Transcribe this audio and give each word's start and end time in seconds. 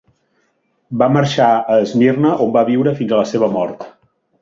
Va 1.01 1.09
marxar 1.17 1.51
a 1.75 1.77
Esmirna 1.83 2.35
on 2.49 2.53
va 2.59 2.67
viure 2.73 2.97
fins 3.03 3.15
a 3.19 3.25
la 3.25 3.33
seva 3.37 3.55
mort. 3.61 3.91